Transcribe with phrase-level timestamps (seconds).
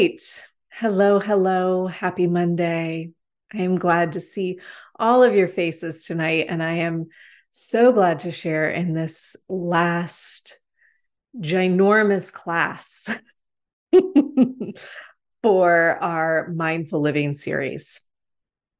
[0.00, 0.42] Right.
[0.72, 1.86] Hello, hello.
[1.86, 3.10] Happy Monday.
[3.52, 4.58] I am glad to see
[4.98, 7.08] all of your faces tonight, and I am
[7.50, 10.58] so glad to share in this last
[11.38, 13.10] ginormous class
[15.42, 18.00] for our mindful living series.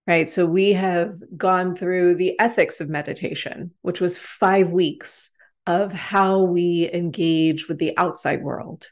[0.07, 0.31] Right.
[0.31, 5.31] So we have gone through the ethics of meditation, which was five weeks
[5.67, 8.89] of how we engage with the outside world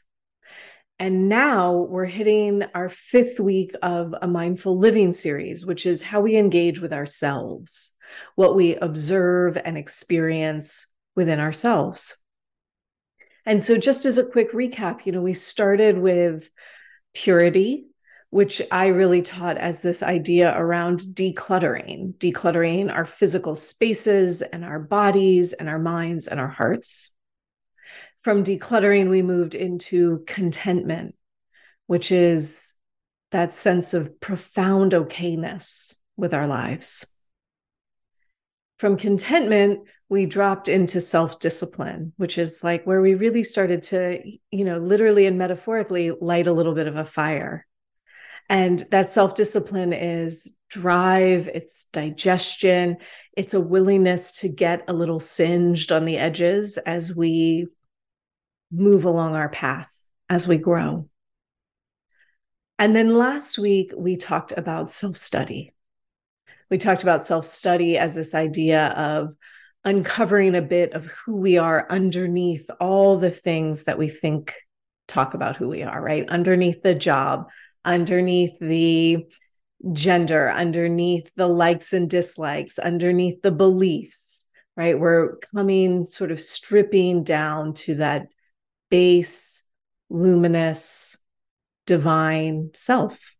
[0.99, 6.19] and now we're hitting our fifth week of a mindful living series, which is how
[6.19, 7.93] we engage with ourselves,
[8.35, 12.17] what we observe and experience within ourselves.
[13.45, 16.49] And so, just as a quick recap, you know, we started with
[17.13, 17.85] purity,
[18.29, 24.79] which I really taught as this idea around decluttering, decluttering our physical spaces and our
[24.79, 27.11] bodies and our minds and our hearts
[28.19, 31.15] from decluttering, we moved into contentment,
[31.87, 32.75] which is
[33.31, 37.07] that sense of profound okayness with our lives.
[38.77, 44.21] From contentment, we dropped into self discipline, which is like where we really started to,
[44.51, 47.65] you know, literally and metaphorically light a little bit of a fire.
[48.49, 52.97] And that self discipline is drive, it's digestion,
[53.37, 57.67] it's a willingness to get a little singed on the edges as we
[58.71, 59.93] move along our path
[60.29, 61.07] as we grow.
[62.77, 65.73] And then last week, we talked about self study.
[66.69, 69.35] We talked about self study as this idea of
[69.83, 74.53] uncovering a bit of who we are underneath all the things that we think
[75.07, 76.27] talk about who we are, right?
[76.29, 77.49] Underneath the job,
[77.83, 79.25] underneath the
[79.91, 84.99] gender, underneath the likes and dislikes, underneath the beliefs, right?
[84.99, 88.27] We're coming sort of stripping down to that
[88.89, 89.63] base,
[90.09, 91.17] luminous,
[91.85, 93.35] divine self.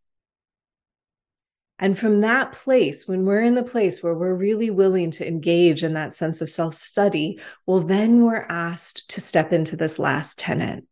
[1.78, 5.82] And from that place, when we're in the place where we're really willing to engage
[5.82, 10.38] in that sense of self study, well, then we're asked to step into this last
[10.38, 10.84] tenet,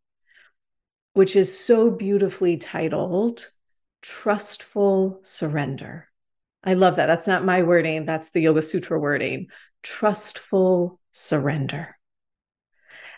[1.13, 3.47] which is so beautifully titled
[4.01, 6.09] Trustful Surrender.
[6.63, 7.05] I love that.
[7.05, 9.49] That's not my wording, that's the Yoga Sutra wording.
[9.83, 11.98] Trustful surrender.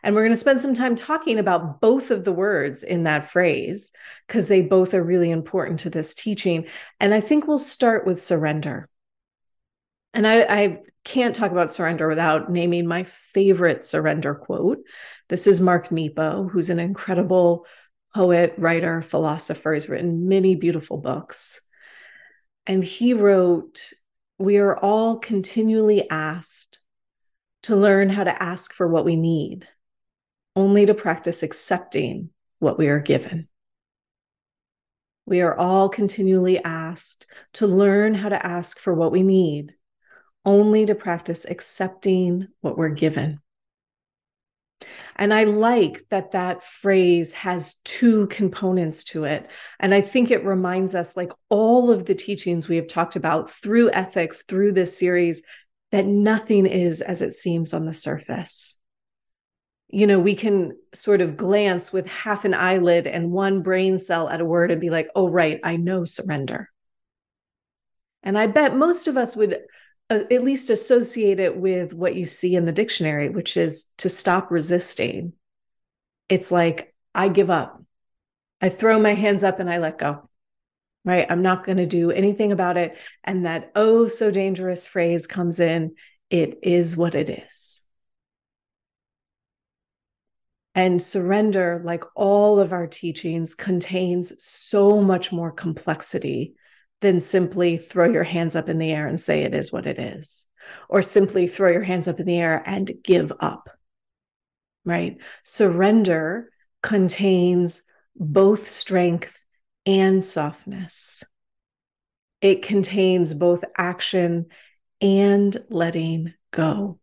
[0.04, 3.30] And we're going to spend some time talking about both of the words in that
[3.30, 3.92] phrase
[4.28, 6.66] because they both are really important to this teaching.
[7.00, 8.90] And I think we'll start with surrender.
[10.14, 14.80] And I, I can't talk about surrender without naming my favorite surrender quote.
[15.30, 17.66] This is Mark Nepo, who's an incredible
[18.14, 19.74] poet, writer, philosopher.
[19.74, 21.62] He's written many beautiful books.
[22.68, 23.94] And he wrote,
[24.38, 26.80] We are all continually asked
[27.64, 29.68] to learn how to ask for what we need
[30.56, 32.30] only to practice accepting
[32.60, 33.48] what we are given.
[35.26, 39.74] We are all continually asked to learn how to ask for what we need,
[40.46, 43.40] only to practice accepting what we're given.
[45.16, 49.48] And I like that that phrase has two components to it.
[49.80, 53.50] And I think it reminds us, like all of the teachings we have talked about
[53.50, 55.44] through ethics, through this series,
[55.92, 58.80] that nothing is as it seems on the surface
[59.92, 64.30] you know, we can sort of glance with half an eyelid and one brain cell
[64.30, 66.70] at a word and be like, oh, right, I know surrender.
[68.24, 69.60] And I bet most of us would
[70.10, 74.10] uh, at least associate it with what you see in the dictionary, which is to
[74.10, 75.34] stop resisting.
[76.30, 77.84] It's like, I give up.
[78.62, 80.30] I throw my hands up and I let go.
[81.04, 81.26] Right.
[81.30, 82.96] I'm not going to do anything about it.
[83.24, 85.96] And that oh so dangerous phrase comes in
[86.30, 87.81] it is what it is.
[90.74, 96.56] And surrender, like all of our teachings, contains so much more complexity
[97.02, 100.00] than simply throw your hands up in the air and say it is what it
[100.00, 100.46] is,
[100.88, 103.70] or simply throw your hands up in the air and give up.
[104.86, 105.18] Right?
[105.44, 106.50] Surrender
[106.82, 107.84] contains
[108.16, 109.44] both strength
[109.86, 111.24] and softness.
[112.40, 114.48] It contains both action
[115.02, 117.01] and letting go.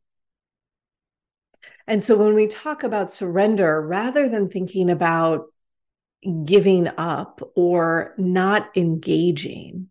[1.88, 5.46] And so when we talk about surrender, rather than thinking about
[6.44, 9.88] giving up or not engaging,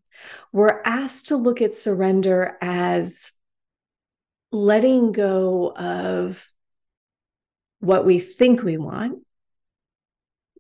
[0.53, 3.31] we're asked to look at surrender as
[4.51, 6.47] letting go of
[7.79, 9.23] what we think we want,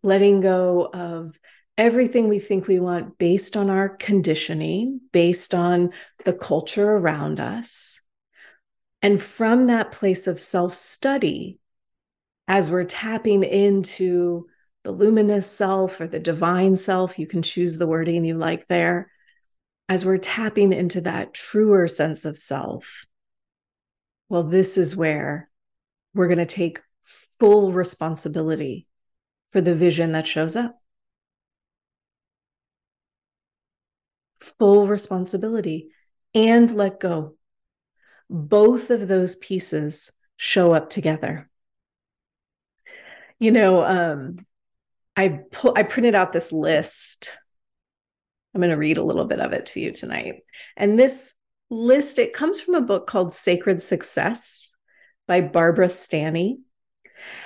[0.01, 1.37] letting go of
[1.77, 5.91] everything we think we want based on our conditioning, based on
[6.25, 8.01] the culture around us.
[9.01, 11.59] And from that place of self study,
[12.47, 14.47] as we're tapping into
[14.83, 19.11] the luminous self or the divine self, you can choose the wording you like there.
[19.89, 23.05] As we're tapping into that truer sense of self,
[24.29, 25.49] well, this is where
[26.13, 28.87] we're going to take full responsibility
[29.49, 30.81] for the vision that shows up.
[34.39, 35.89] Full responsibility
[36.33, 37.35] and let go.
[38.29, 41.49] Both of those pieces show up together.
[43.39, 44.45] You know, um,
[45.15, 45.41] I
[45.75, 47.37] I printed out this list.
[48.53, 50.43] I'm going to read a little bit of it to you tonight.
[50.75, 51.33] And this
[51.69, 54.73] list it comes from a book called Sacred Success
[55.27, 56.59] by Barbara Stanny.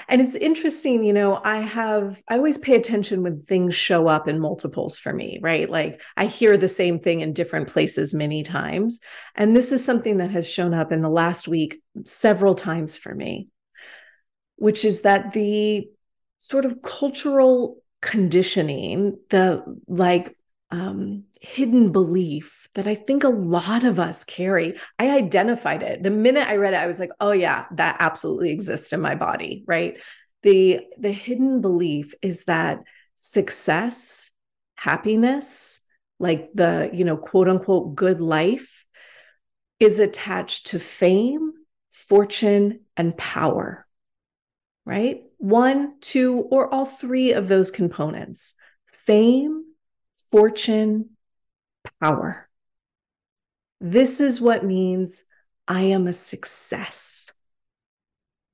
[0.07, 4.27] And it's interesting, you know, I have, I always pay attention when things show up
[4.27, 5.69] in multiples for me, right?
[5.69, 9.00] Like I hear the same thing in different places many times.
[9.35, 13.13] And this is something that has shown up in the last week several times for
[13.13, 13.50] me,
[14.57, 15.89] which is that the
[16.38, 20.35] sort of cultural conditioning, the like
[20.71, 24.79] um, hidden belief that I think a lot of us carry.
[24.97, 26.01] I identified it.
[26.01, 29.15] The minute I read it, I was like, oh yeah, that absolutely exists in my
[29.15, 29.97] body, right?
[30.44, 32.79] The the hidden belief is that
[33.15, 34.31] success,
[34.75, 35.81] happiness,
[36.19, 38.85] like the, you know, quote unquote good life
[39.79, 41.51] is attached to fame,
[41.91, 43.85] fortune, and power.
[44.85, 45.21] Right?
[45.38, 48.56] One, two, or all three of those components.
[48.88, 49.63] Fame,
[50.31, 51.09] fortune,
[52.01, 52.49] power.
[53.79, 55.23] This is what means
[55.67, 57.33] I am a success,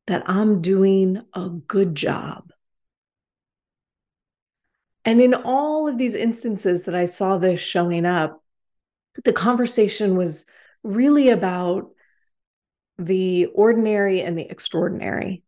[0.08, 2.52] that I'm doing a good job.
[5.06, 8.44] And in all of these instances that I saw this showing up,
[9.24, 10.46] the conversation was
[10.84, 11.92] really about
[12.98, 15.44] the ordinary and the extraordinary.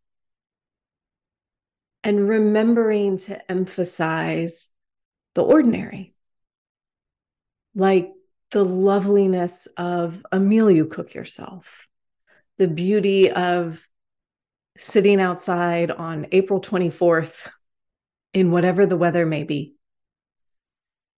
[2.02, 4.70] And remembering to emphasize
[5.34, 6.14] the ordinary
[7.80, 8.12] like
[8.50, 11.86] the loveliness of a meal you cook yourself,
[12.58, 13.88] the beauty of
[14.76, 17.48] sitting outside on April 24th
[18.34, 19.76] in whatever the weather may be.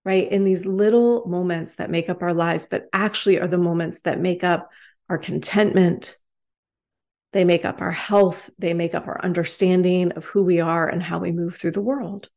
[0.04, 0.30] Right.
[0.30, 4.20] In these little moments that make up our lives, but actually are the moments that
[4.20, 4.70] make up
[5.08, 6.16] our contentment.
[7.32, 8.50] They make up our health.
[8.58, 11.80] They make up our understanding of who we are and how we move through the
[11.80, 12.30] world.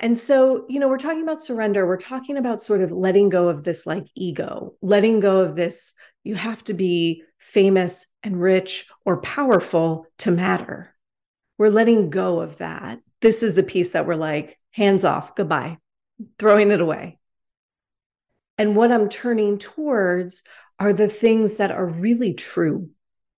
[0.00, 1.86] And so, you know, we're talking about surrender.
[1.86, 5.94] We're talking about sort of letting go of this like ego, letting go of this,
[6.24, 10.94] you have to be famous and rich or powerful to matter.
[11.58, 13.00] We're letting go of that.
[13.20, 15.78] This is the piece that we're like, hands off, goodbye,
[16.38, 17.18] throwing it away.
[18.58, 20.42] And what I'm turning towards
[20.78, 22.90] are the things that are really true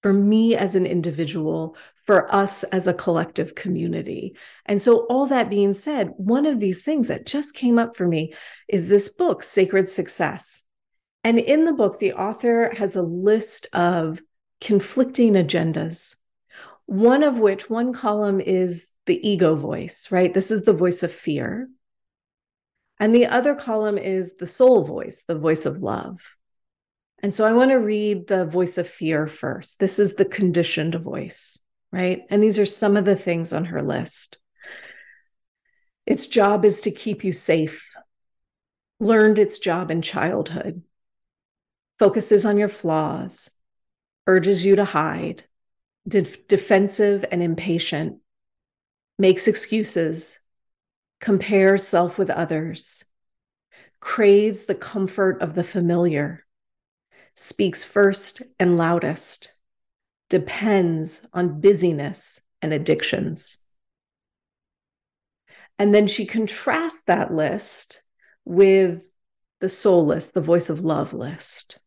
[0.04, 4.36] for me as an individual, for us as a collective community.
[4.66, 8.06] And so, all that being said, one of these things that just came up for
[8.06, 8.34] me
[8.68, 10.62] is this book, Sacred Success.
[11.24, 14.20] And in the book, the author has a list of
[14.60, 16.16] conflicting agendas,
[16.84, 20.34] one of which, one column is the ego voice, right?
[20.34, 21.70] This is the voice of fear.
[23.00, 26.36] And the other column is the soul voice, the voice of love.
[27.24, 29.78] And so I want to read the voice of fear first.
[29.78, 31.58] This is the conditioned voice,
[31.90, 32.20] right?
[32.28, 34.36] And these are some of the things on her list.
[36.04, 37.94] Its job is to keep you safe,
[39.00, 40.82] learned its job in childhood,
[41.98, 43.50] focuses on your flaws,
[44.26, 45.44] urges you to hide,
[46.06, 48.18] defensive and impatient,
[49.18, 50.38] makes excuses,
[51.22, 53.02] compares self with others,
[53.98, 56.43] craves the comfort of the familiar
[57.34, 59.52] speaks first and loudest,
[60.30, 63.58] depends on busyness and addictions.
[65.78, 68.02] And then she contrasts that list
[68.44, 69.04] with
[69.60, 71.78] the soul list, the voice of love list.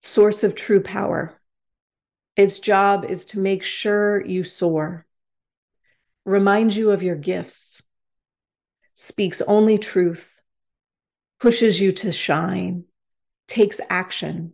[0.00, 1.40] Source of true power.
[2.36, 5.06] Its job is to make sure you soar,
[6.24, 7.82] remind you of your gifts,
[8.94, 10.34] speaks only truth,
[11.40, 12.84] pushes you to shine,
[13.46, 14.52] takes action,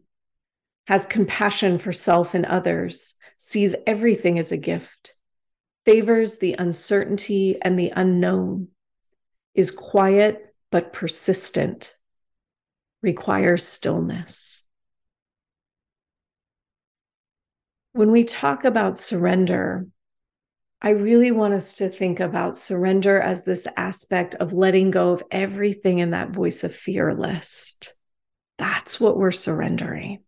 [0.87, 5.15] has compassion for self and others, sees everything as a gift,
[5.85, 8.69] favors the uncertainty and the unknown,
[9.55, 11.97] is quiet but persistent,
[13.03, 14.65] requires stillness.
[17.93, 19.87] When we talk about surrender,
[20.81, 25.23] I really want us to think about surrender as this aspect of letting go of
[25.31, 27.95] everything in that voice of fear list.
[28.63, 30.21] That's what we're surrendering.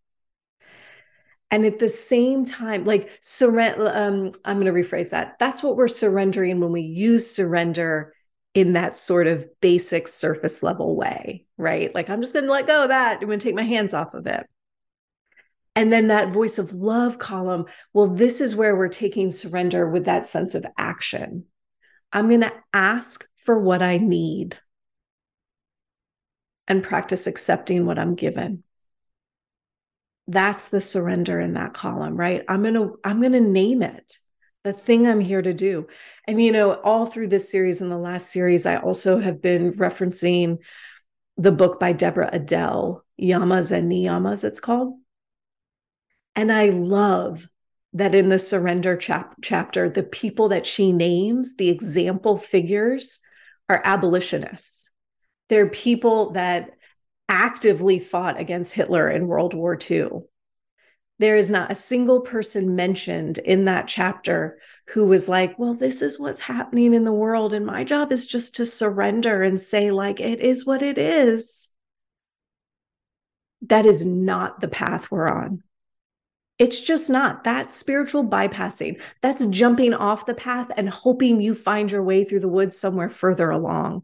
[1.53, 5.39] And at the same time, like surrender, um, I'm going to rephrase that.
[5.39, 8.13] That's what we're surrendering when we use surrender
[8.53, 11.95] in that sort of basic surface level way, right?
[11.95, 13.21] Like, I'm just going to let go of that.
[13.21, 14.45] I'm going to take my hands off of it.
[15.77, 20.07] And then that voice of love column, well, this is where we're taking surrender with
[20.07, 21.45] that sense of action.
[22.13, 24.59] I'm going to ask for what I need
[26.67, 28.63] and practice accepting what I'm given.
[30.27, 32.45] That's the surrender in that column, right?
[32.49, 34.19] I'm going to I'm going to name it.
[34.63, 35.89] The thing I'm here to do.
[36.27, 39.73] And you know, all through this series and the last series I also have been
[39.73, 40.59] referencing
[41.37, 44.99] the book by Deborah Adele, Yamas and Niyamas it's called
[46.37, 47.49] and I love
[47.93, 53.21] that in the surrender chap- chapter, the people that she names, the example figures,
[53.69, 54.91] are abolitionists.
[55.55, 56.73] They're people that
[57.29, 60.09] actively fought against Hitler in World War II.
[61.21, 64.59] There is not a single person mentioned in that chapter
[64.89, 67.55] who was like, Well, this is what's happening in the world.
[67.55, 71.71] And my job is just to surrender and say, like, it is what it is.
[73.63, 75.63] That is not the path we're on.
[76.59, 77.45] It's just not.
[77.45, 79.01] That's spiritual bypassing.
[79.21, 83.09] That's jumping off the path and hoping you find your way through the woods somewhere
[83.09, 84.03] further along,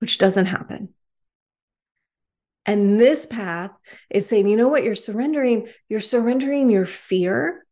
[0.00, 0.90] which doesn't happen.
[2.66, 3.70] And this path
[4.10, 4.84] is saying, you know what?
[4.84, 7.64] You're surrendering, you're surrendering your fear.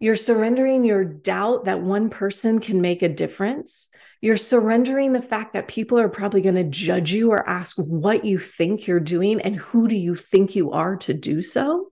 [0.00, 3.88] You're surrendering your doubt that one person can make a difference.
[4.20, 8.24] You're surrendering the fact that people are probably going to judge you or ask what
[8.24, 11.90] you think you're doing and who do you think you are to do so.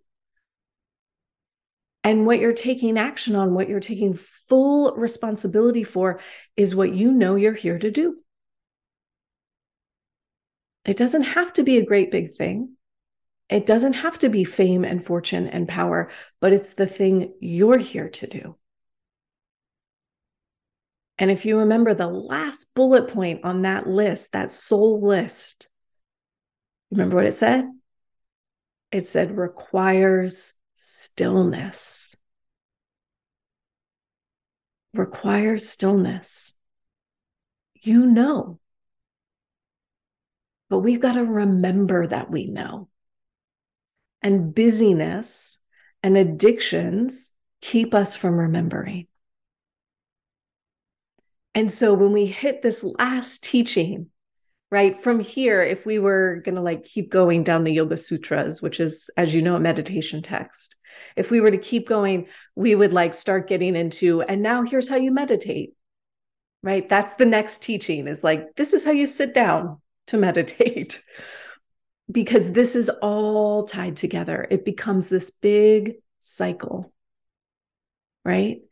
[2.05, 6.21] And what you're taking action on, what you're taking full responsibility for,
[6.57, 8.17] is what you know you're here to do.
[10.84, 12.76] It doesn't have to be a great big thing.
[13.48, 16.10] It doesn't have to be fame and fortune and power,
[16.40, 18.56] but it's the thing you're here to do.
[21.18, 25.68] And if you remember the last bullet point on that list, that soul list,
[26.90, 27.66] remember what it said?
[28.90, 32.16] It said requires stillness.
[34.94, 36.54] Requires stillness.
[37.74, 38.58] You know.
[40.73, 42.88] But we've got to remember that we know.
[44.23, 45.59] And busyness
[46.02, 49.07] and addictions keep us from remembering.
[51.55, 54.07] And so when we hit this last teaching,
[54.71, 58.62] right from here if we were going to like keep going down the yoga sutras
[58.62, 60.76] which is as you know a meditation text
[61.14, 62.26] if we were to keep going
[62.57, 65.75] we would like start getting into and now here's how you meditate
[66.62, 71.02] right that's the next teaching is like this is how you sit down to meditate
[72.11, 76.92] because this is all tied together it becomes this big cycle
[78.25, 78.62] right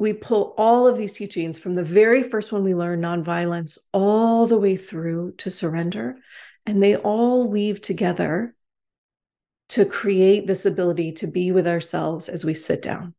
[0.00, 4.46] we pull all of these teachings from the very first one we learn, nonviolence, all
[4.46, 6.16] the way through to surrender.
[6.64, 8.54] And they all weave together
[9.68, 13.14] to create this ability to be with ourselves as we sit down.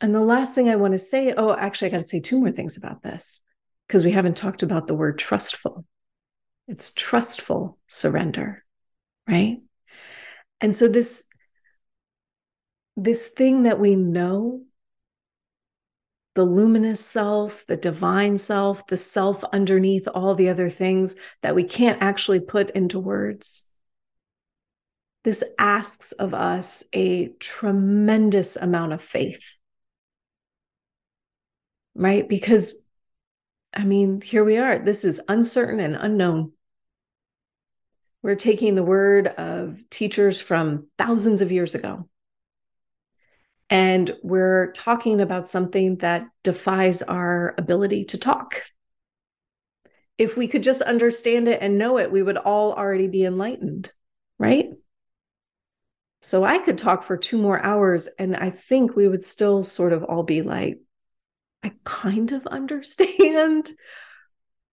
[0.00, 2.40] And the last thing I want to say oh, actually, I got to say two
[2.40, 3.42] more things about this
[3.88, 5.84] because we haven't talked about the word trustful.
[6.68, 8.64] It's trustful surrender,
[9.26, 9.58] right?
[10.60, 11.24] And so this
[12.96, 14.62] this thing that we know
[16.34, 21.64] the luminous self, the divine self, the self underneath all the other things that we
[21.64, 23.66] can't actually put into words.
[25.24, 29.56] This asks of us a tremendous amount of faith,
[31.94, 32.28] right?
[32.28, 32.74] Because,
[33.72, 34.78] I mean, here we are.
[34.78, 36.52] This is uncertain and unknown.
[38.22, 42.08] We're taking the word of teachers from thousands of years ago
[43.70, 48.62] and we're talking about something that defies our ability to talk.
[50.16, 53.92] if we could just understand it and know it, we would all already be enlightened,
[54.38, 54.70] right?
[56.22, 59.92] So I could talk for two more hours and I think we would still sort
[59.92, 60.80] of all be like,
[61.62, 63.70] I kind of understand,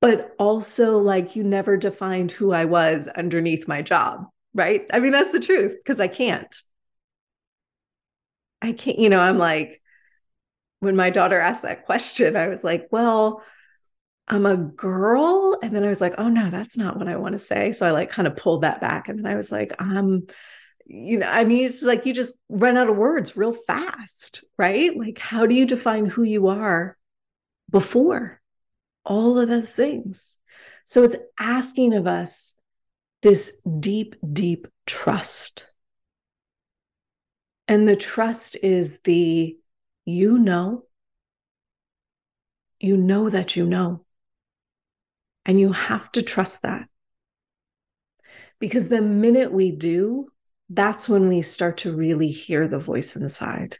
[0.01, 4.85] but also like you never defined who I was underneath my job, right?
[4.93, 6.55] I mean, that's the truth because I can't.
[8.61, 9.81] I can't, you know, I'm like,
[10.79, 13.43] when my daughter asked that question, I was like, well,
[14.27, 15.57] I'm a girl.
[15.61, 17.71] And then I was like, oh no, that's not what I want to say.
[17.71, 19.07] So I like kind of pulled that back.
[19.07, 20.27] And then I was like, I'm,
[20.85, 24.95] you know, I mean, it's like you just run out of words real fast, right?
[24.95, 26.97] Like, how do you define who you are
[27.69, 28.41] before
[29.03, 30.37] all of those things?
[30.85, 32.55] So it's asking of us
[33.23, 35.65] this deep, deep trust.
[37.67, 39.57] And the trust is the
[40.05, 40.85] you know,
[42.79, 44.05] you know that you know.
[45.47, 46.87] And you have to trust that.
[48.59, 50.27] Because the minute we do,
[50.69, 53.77] that's when we start to really hear the voice inside.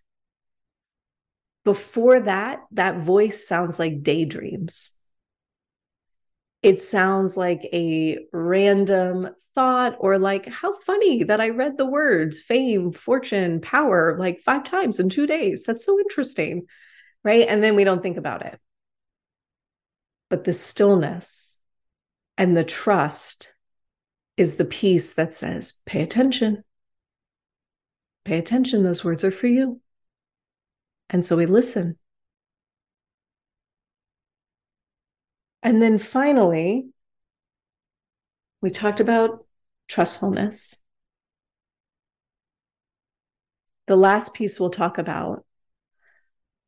[1.63, 4.92] Before that, that voice sounds like daydreams.
[6.62, 12.42] It sounds like a random thought, or like, how funny that I read the words
[12.42, 15.63] fame, fortune, power like five times in two days.
[15.63, 16.68] That's so interesting.
[17.24, 17.48] Right.
[17.48, 18.60] And then we don't think about it.
[20.30, 21.60] But the stillness
[22.38, 23.54] and the trust
[24.38, 26.63] is the piece that says, pay attention.
[28.25, 28.84] Pay attention.
[28.84, 29.79] Those words are for you.
[31.10, 31.98] And so we listen.
[35.62, 36.88] And then finally,
[38.62, 39.46] we talked about
[39.88, 40.82] trustfulness.
[43.88, 45.46] The last piece we'll talk about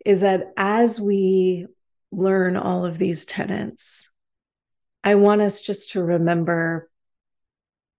[0.05, 1.65] is that as we
[2.11, 4.09] learn all of these tenets,
[5.03, 6.89] I want us just to remember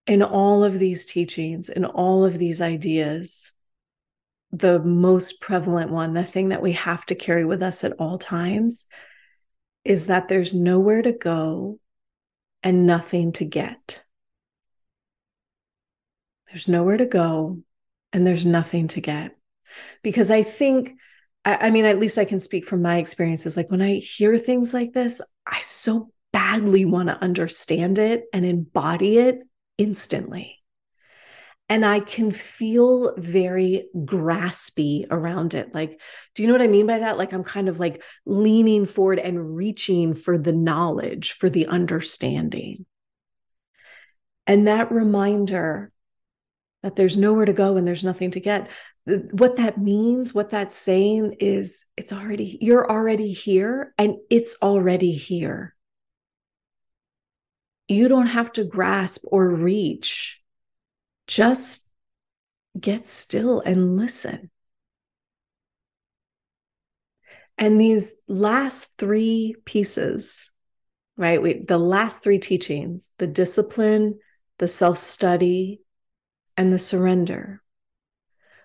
[0.09, 3.53] in all of these teachings, in all of these ideas,
[4.51, 8.17] the most prevalent one, the thing that we have to carry with us at all
[8.17, 8.87] times,
[9.85, 11.79] is that there's nowhere to go
[12.63, 14.03] and nothing to get.
[16.49, 17.63] There's nowhere to go
[18.15, 19.37] and there's nothing to get.
[20.03, 20.95] Because I think,
[21.45, 23.59] I, I mean, at least I can speak from my experiences.
[23.59, 28.47] Like when I hear things like this, I so badly want to understand it and
[28.47, 29.41] embody it
[29.79, 30.57] instantly.
[31.71, 35.75] And I can feel very graspy around it.
[35.75, 36.01] Like,
[36.35, 37.19] do you know what I mean by that?
[37.19, 42.87] Like, I'm kind of like leaning forward and reaching for the knowledge, for the understanding.
[44.47, 45.93] And that reminder
[46.83, 48.71] that there's nowhere to go and there's nothing to get.
[49.05, 55.13] What that means, what that's saying is it's already, you're already here and it's already
[55.13, 55.75] here
[57.89, 60.41] you don't have to grasp or reach.
[61.27, 61.89] Just
[62.79, 64.51] get still and listen.
[67.57, 70.51] And these last three pieces,
[71.17, 71.43] right?
[71.43, 74.21] We, the last three teachings the discipline,
[74.59, 75.81] the self study,
[76.57, 77.63] and the surrender.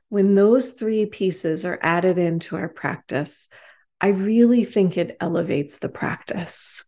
[0.10, 3.48] When those three pieces are added into our practice,
[4.00, 6.84] I really think it elevates the practice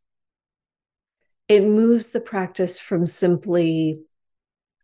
[1.47, 3.99] it moves the practice from simply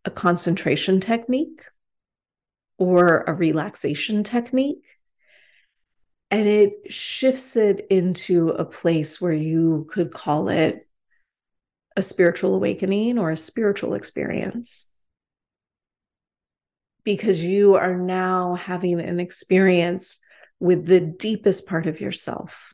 [0.04, 1.62] a concentration technique
[2.78, 4.84] or a relaxation technique
[6.30, 10.88] and it shifts it into a place where you could call it
[11.94, 14.86] a spiritual awakening or a spiritual experience
[17.04, 20.20] because you are now having an experience
[20.58, 22.72] with the deepest part of yourself.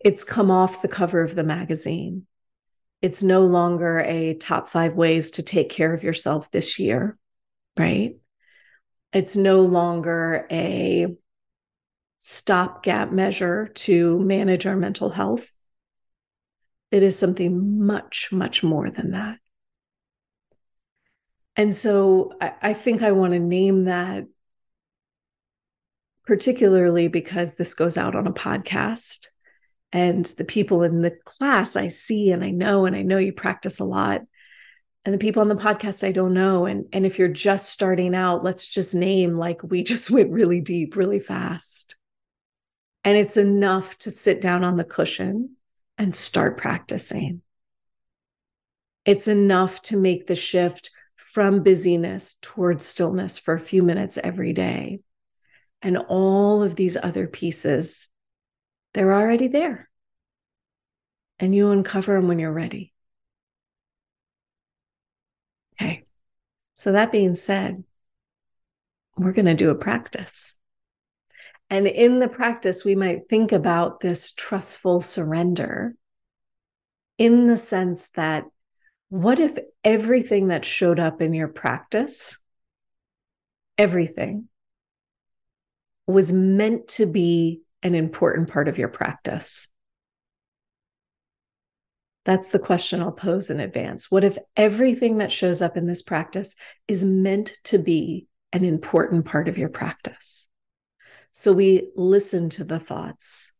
[0.00, 2.26] It's come off the cover of the magazine.
[3.04, 7.18] It's no longer a top five ways to take care of yourself this year,
[7.78, 8.16] right?
[9.12, 11.14] It's no longer a
[12.16, 15.52] stopgap measure to manage our mental health.
[16.90, 19.36] It is something much, much more than that.
[21.56, 24.24] And so I, I think I want to name that
[26.24, 29.26] particularly because this goes out on a podcast
[29.94, 33.32] and the people in the class I see and I know, and I know you
[33.32, 34.22] practice a lot.
[35.04, 36.66] And the people on the podcast I don't know.
[36.66, 40.60] And, and if you're just starting out, let's just name like we just went really
[40.60, 41.94] deep, really fast.
[43.04, 45.56] And it's enough to sit down on the cushion
[45.96, 47.42] and start practicing.
[49.04, 54.54] It's enough to make the shift from busyness towards stillness for a few minutes every
[54.54, 55.00] day.
[55.82, 58.08] And all of these other pieces
[58.94, 59.88] they're already there.
[61.38, 62.92] And you uncover them when you're ready.
[65.74, 66.04] Okay.
[66.74, 67.84] So, that being said,
[69.16, 70.56] we're going to do a practice.
[71.70, 75.94] And in the practice, we might think about this trustful surrender
[77.18, 78.44] in the sense that
[79.08, 82.38] what if everything that showed up in your practice,
[83.78, 84.48] everything,
[86.06, 89.68] was meant to be an important part of your practice?
[92.24, 94.10] That's the question I'll pose in advance.
[94.10, 96.56] What if everything that shows up in this practice
[96.88, 100.48] is meant to be an important part of your practice?
[101.32, 103.52] So we listen to the thoughts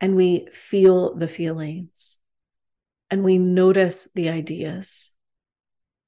[0.00, 2.18] and we feel the feelings
[3.10, 5.12] and we notice the ideas.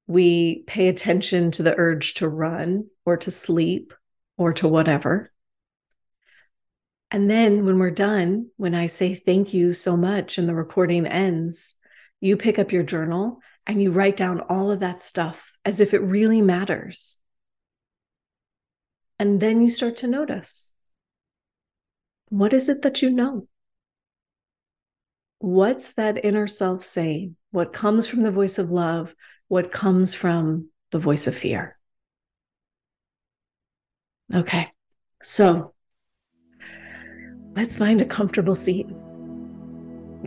[0.07, 3.95] We pay attention to the urge to run or to sleep
[4.37, 5.33] or to whatever.
[7.11, 11.07] And then when we're done, when I say thank you so much and the recording
[11.07, 11.75] ends,
[12.21, 15.95] you pick up your journal and you write down all of that stuff as if
[15.95, 17.19] it really matters.
[19.19, 20.73] And then you start to notice
[22.29, 23.47] what is it that you know?
[25.39, 27.37] What's that inner self saying?
[27.51, 29.15] What comes from the voice of love?
[29.49, 31.79] What comes from the voice of fear?
[34.35, 34.69] Okay,
[35.23, 35.74] so
[37.57, 38.87] let's find a comfortable seat.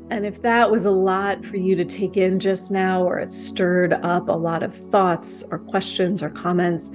[0.10, 3.34] And if that was a lot for you to take in just now, or it
[3.34, 6.92] stirred up a lot of thoughts or questions or comments,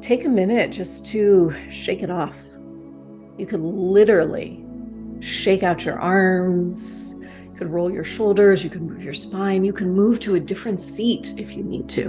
[0.00, 2.36] take a minute just to shake it off.
[3.38, 4.64] You could literally
[5.20, 7.14] shake out your arms.
[7.44, 8.62] You could roll your shoulders.
[8.62, 9.64] You can move your spine.
[9.64, 12.02] You can move to a different seat if you need to.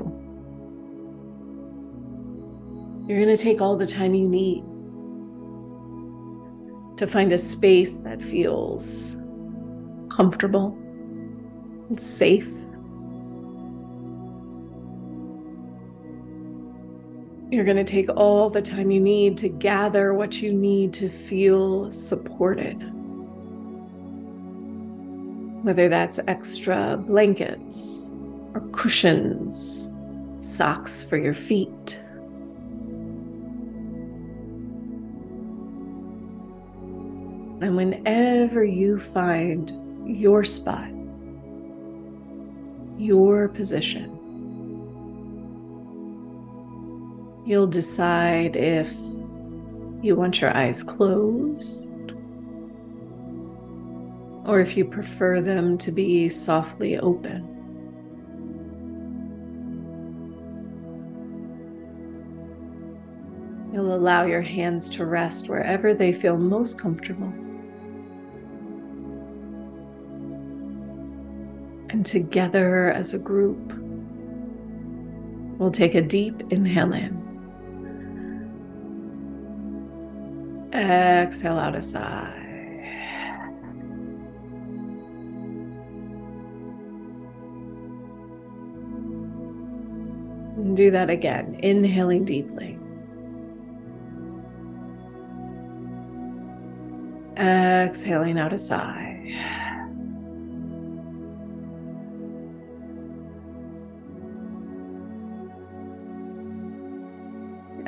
[3.07, 4.63] You're going to take all the time you need
[6.97, 9.21] to find a space that feels
[10.11, 10.77] comfortable
[11.89, 12.47] and safe.
[17.51, 21.09] You're going to take all the time you need to gather what you need to
[21.09, 22.75] feel supported.
[25.63, 28.09] Whether that's extra blankets
[28.53, 29.91] or cushions,
[30.39, 32.02] socks for your feet
[37.61, 39.71] And whenever you find
[40.05, 40.89] your spot,
[42.97, 44.09] your position,
[47.45, 48.93] you'll decide if
[50.01, 51.87] you want your eyes closed
[54.45, 57.49] or if you prefer them to be softly open.
[63.73, 67.33] You'll allow your hands to rest wherever they feel most comfortable.
[72.03, 73.73] Together as a group,
[75.57, 77.19] we'll take a deep inhale in.
[80.73, 82.39] Exhale out a sigh.
[90.57, 92.77] And do that again, inhaling deeply.
[97.37, 99.62] Exhaling out a sigh.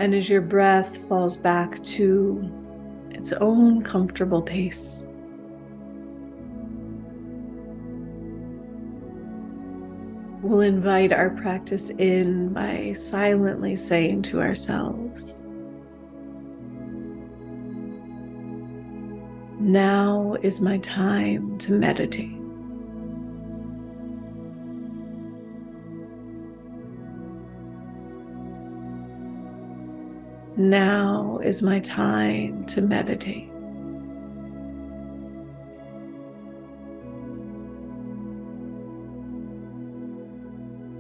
[0.06, 2.48] And as your breath falls back to
[3.10, 5.08] its own comfortable pace,
[10.44, 15.42] we'll invite our practice in by silently saying to ourselves,
[19.60, 22.35] Now is my time to meditate.
[30.58, 33.50] Now is my time to meditate.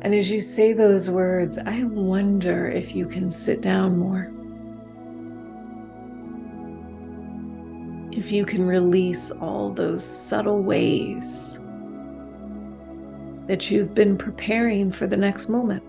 [0.02, 4.30] And as you say those words, I wonder if you can sit down more.
[8.12, 11.60] If you can release all those subtle ways
[13.48, 15.84] that you've been preparing for the next moment.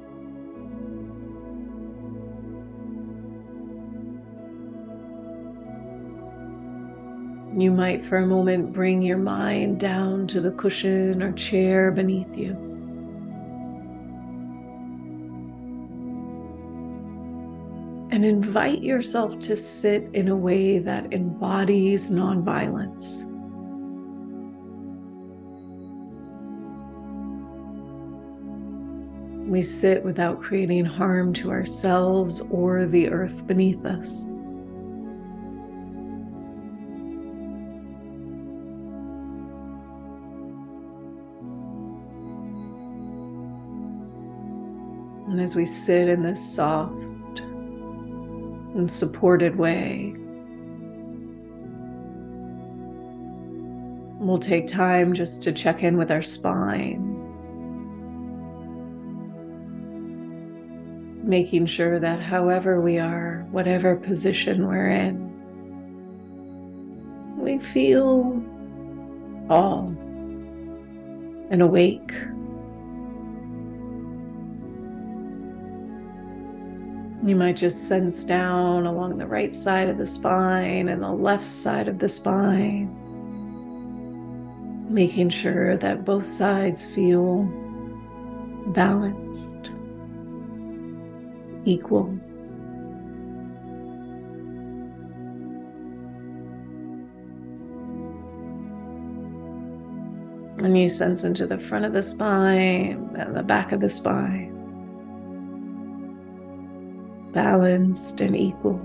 [7.57, 12.37] You might, for a moment, bring your mind down to the cushion or chair beneath
[12.37, 12.51] you.
[18.11, 23.25] And invite yourself to sit in a way that embodies nonviolence.
[29.49, 34.36] We sit without creating harm to ourselves or the earth beneath us.
[45.37, 50.15] And as we sit in this soft and supported way,
[54.19, 57.13] we'll take time just to check in with our spine.
[61.23, 65.19] making sure that however we are, whatever position we're in,
[67.37, 68.41] we feel
[69.51, 69.89] all
[71.51, 72.15] and awake.
[77.27, 81.45] You might just sense down along the right side of the spine and the left
[81.45, 82.89] side of the spine,
[84.89, 87.43] making sure that both sides feel
[88.69, 89.59] balanced
[91.65, 92.17] equal.
[100.59, 104.56] And you sense into the front of the spine and the back of the spine,
[107.37, 108.81] balanced and equal.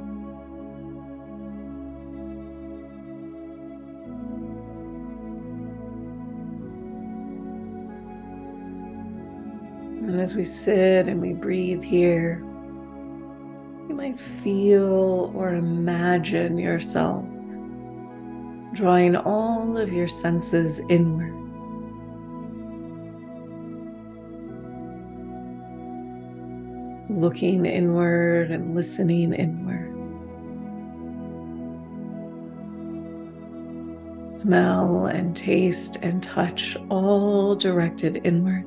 [10.01, 12.43] And as we sit and we breathe here,
[13.87, 17.23] you might feel or imagine yourself
[18.73, 21.40] drawing all of your senses inward.
[27.21, 29.93] Looking inward and listening inward.
[34.27, 38.65] Smell and taste and touch all directed inward.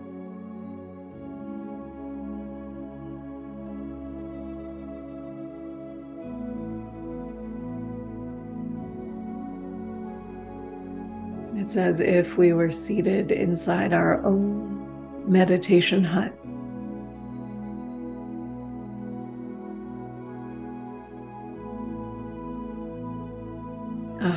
[11.56, 16.32] It's as if we were seated inside our own meditation hut.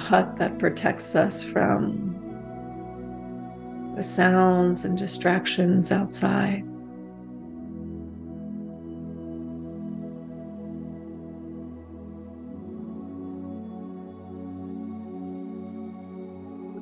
[0.07, 2.13] Hut that protects us from
[3.97, 6.63] the sounds and distractions outside.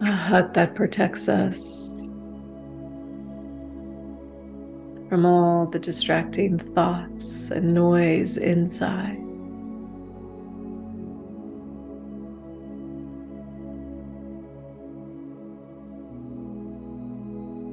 [0.02, 2.06] a hut that protects us
[5.10, 9.25] from all the distracting thoughts and noise inside.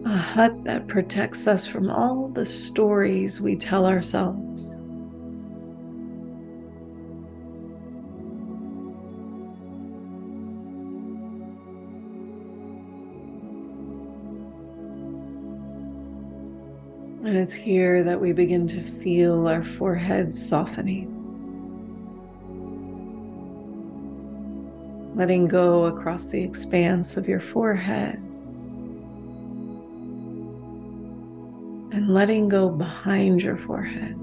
[0.05, 4.71] A hut that protects us from all the stories we tell ourselves.
[17.25, 21.09] And it's here that we begin to feel our forehead softening.
[25.15, 28.21] Letting go across the expanse of your forehead.
[32.03, 34.17] And letting go behind your forehead.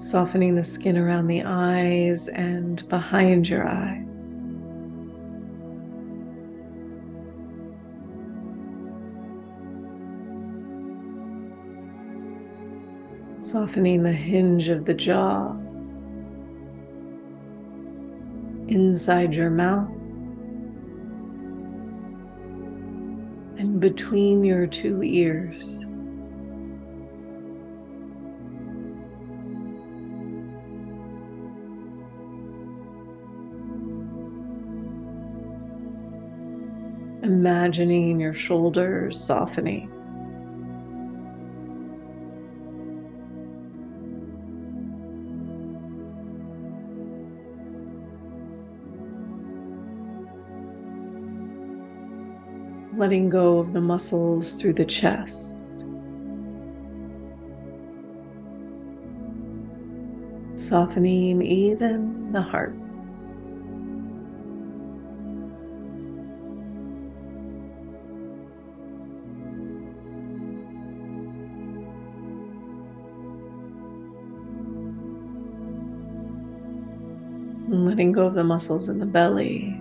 [0.00, 3.98] Softening the skin around the eyes and behind your eyes.
[13.36, 15.50] softening the hinge of the jaw,
[18.68, 19.90] inside your mouth,
[23.82, 25.80] between your two ears.
[37.24, 39.90] Imagining your shoulders softening.
[53.02, 55.56] Letting go of the muscles through the chest.
[60.54, 62.76] Softening even the heart.
[77.68, 79.71] letting go of the muscles in the belly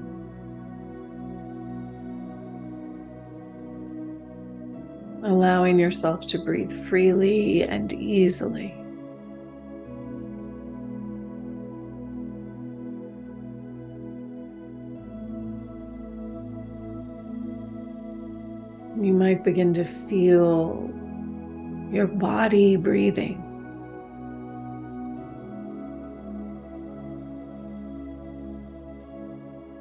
[5.41, 8.75] allowing yourself to breathe freely and easily.
[19.03, 20.87] You might begin to feel
[21.91, 23.41] your body breathing.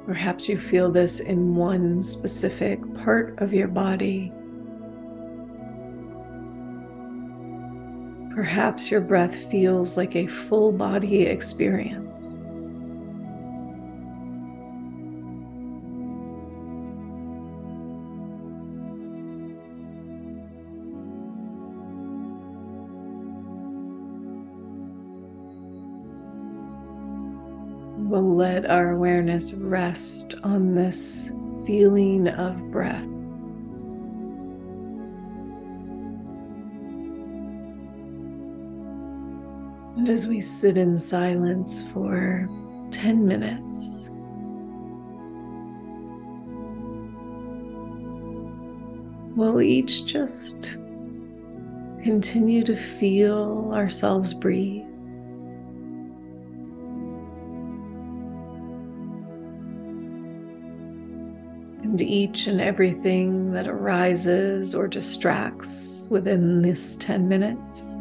[0.07, 4.33] Perhaps you feel this in one specific part of your body.
[8.53, 12.41] Perhaps your breath feels like a full body experience.
[27.99, 31.31] We'll let our awareness rest on this
[31.65, 33.20] feeling of breath.
[40.01, 42.49] And as we sit in silence for
[42.89, 44.09] 10 minutes,
[49.35, 50.75] we'll each just
[52.01, 54.87] continue to feel ourselves breathe.
[61.83, 68.00] And each and everything that arises or distracts within this 10 minutes.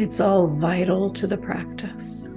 [0.00, 2.28] It's all vital to the practice.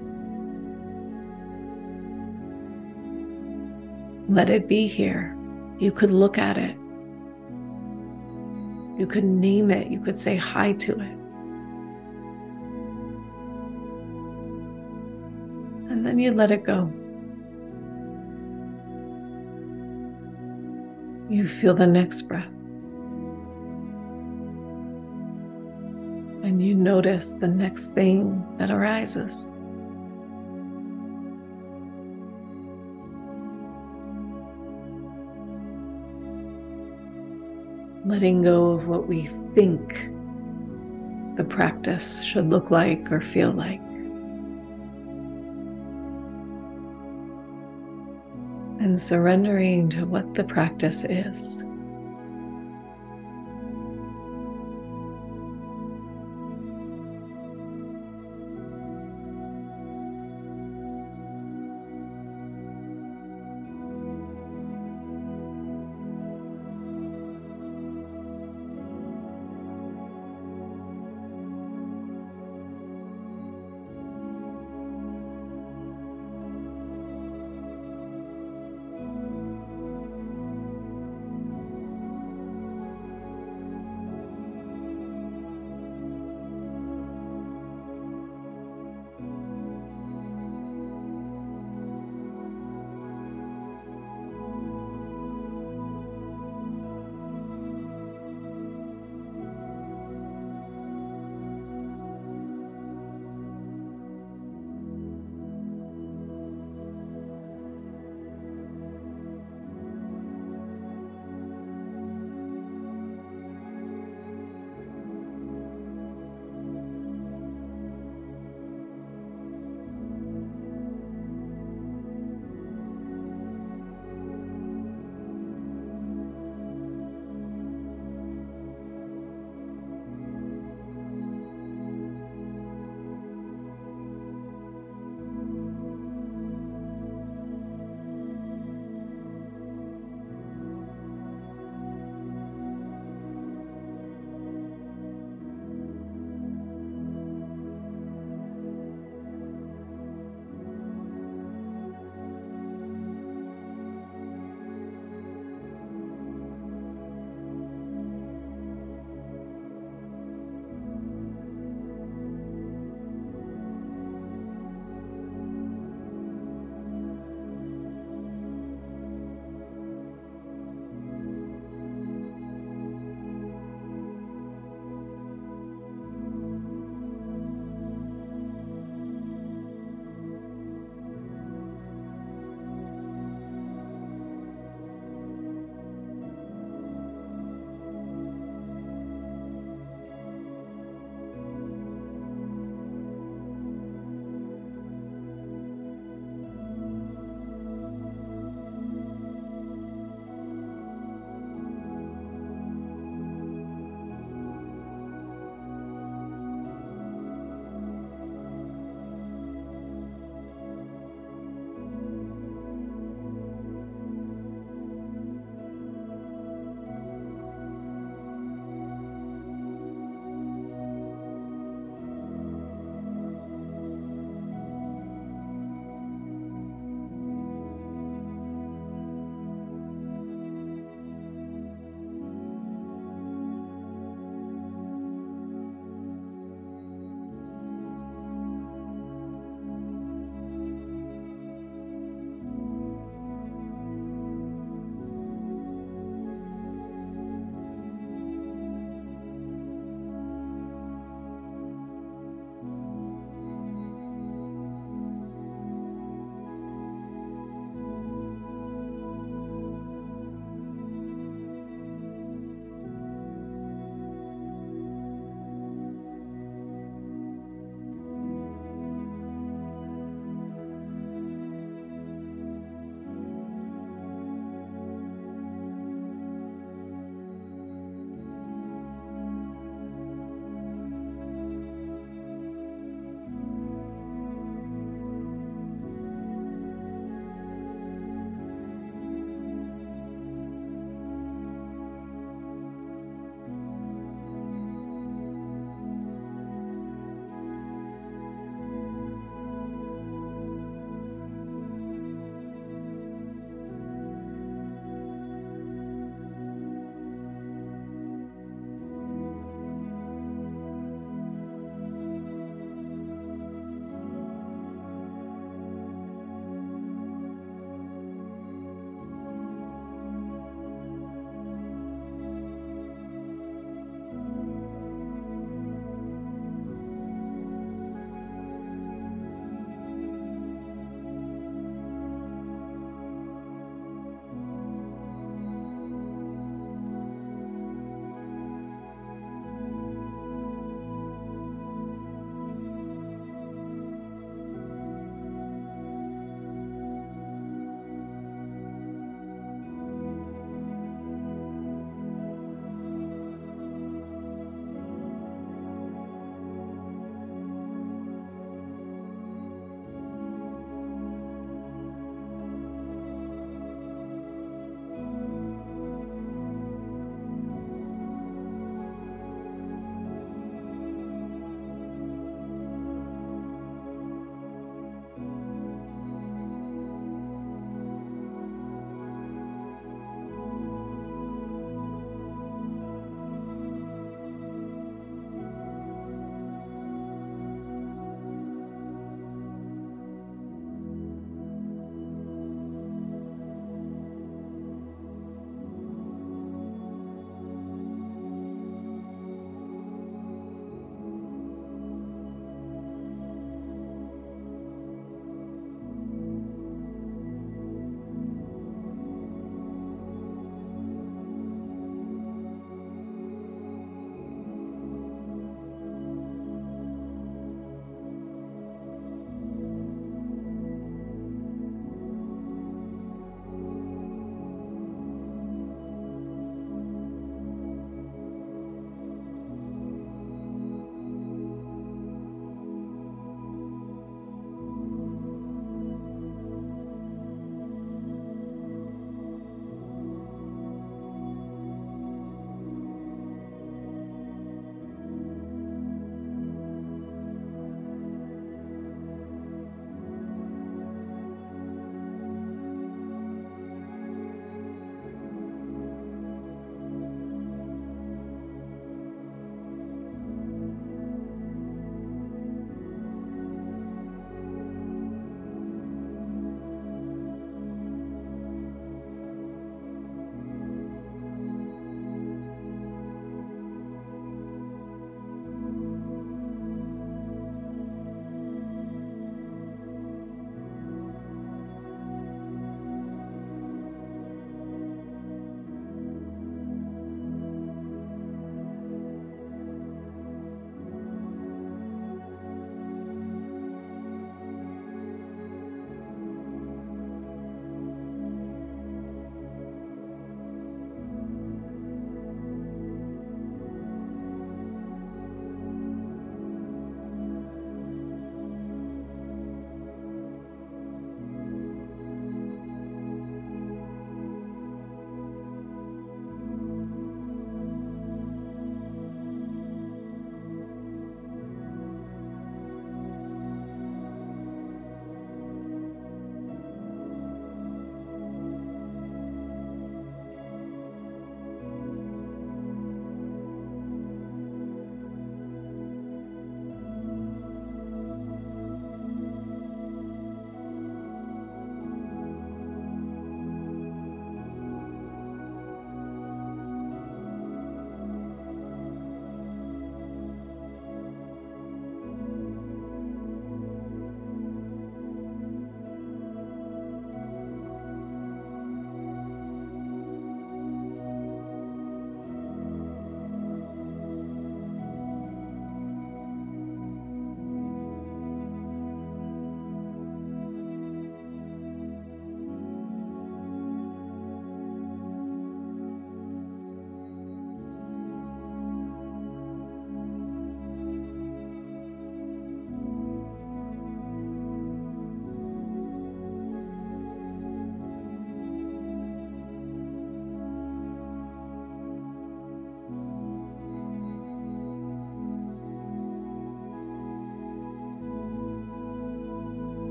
[4.28, 5.38] Let it be here.
[5.78, 6.76] You could look at it.
[8.98, 9.92] You could name it.
[9.92, 11.18] You could say hi to it.
[15.92, 16.92] And then you let it go.
[21.30, 22.61] You feel the next breath.
[26.44, 29.32] And you notice the next thing that arises.
[38.06, 40.10] Letting go of what we think
[41.38, 43.80] the practice should look like or feel like.
[48.80, 51.64] And surrendering to what the practice is.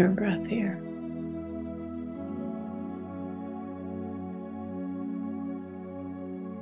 [0.00, 0.80] Your breath here.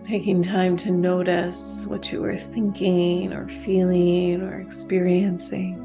[0.02, 5.84] Taking time to notice what you were thinking or feeling or experiencing.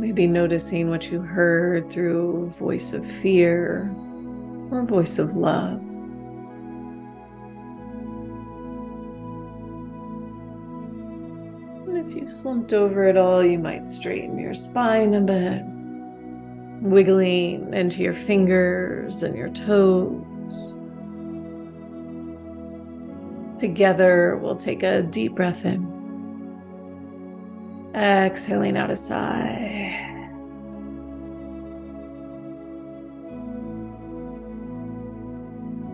[0.00, 3.94] Maybe noticing what you heard through voice of fear
[4.70, 5.82] or voice of love.
[12.28, 15.62] You've slumped over at all, you might straighten your spine a bit
[16.82, 20.74] wiggling into your fingers and your toes.
[23.58, 25.82] Together, we'll take a deep breath in,
[27.94, 30.04] exhaling out a sigh.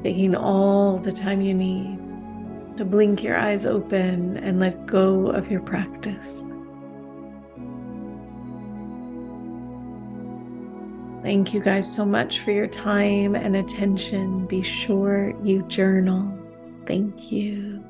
[0.03, 2.04] Taking all the time you need
[2.77, 6.45] to blink your eyes open and let go of your practice.
[11.23, 14.47] Thank you guys so much for your time and attention.
[14.47, 16.39] Be sure you journal.
[16.87, 17.83] Thank you.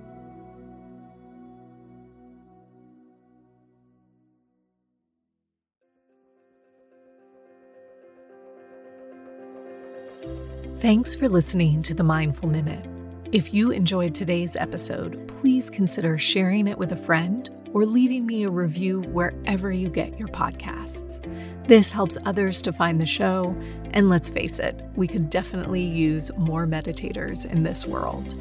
[10.79, 12.94] Thanks for listening to the Mindful Minute.
[13.35, 18.45] If you enjoyed today's episode, please consider sharing it with a friend or leaving me
[18.45, 21.21] a review wherever you get your podcasts.
[21.67, 23.53] This helps others to find the show,
[23.93, 28.37] and let's face it, we could definitely use more meditators in this world.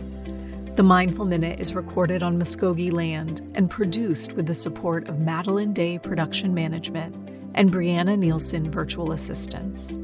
[0.76, 5.74] The Mindful Minute is recorded on Muscogee land and produced with the support of Madeline
[5.74, 7.16] Day Production Management
[7.56, 9.98] and Brianna Nielsen Virtual Assistants.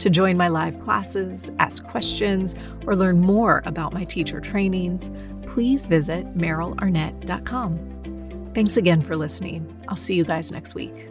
[0.00, 2.54] To join my live classes, ask questions,
[2.86, 5.10] or learn more about my teacher trainings,
[5.42, 8.50] please visit merylarnett.com.
[8.54, 9.74] Thanks again for listening.
[9.88, 11.08] I'll see you guys next week.